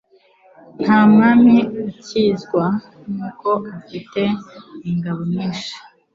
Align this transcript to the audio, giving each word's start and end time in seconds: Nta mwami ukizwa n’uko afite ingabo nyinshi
Nta 0.81 0.99
mwami 1.11 1.57
ukizwa 1.89 2.65
n’uko 3.13 3.49
afite 3.79 4.21
ingabo 4.89 5.19
nyinshi 5.33 5.73